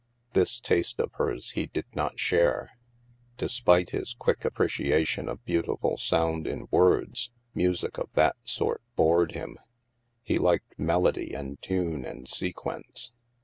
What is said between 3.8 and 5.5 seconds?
his quick appreciation of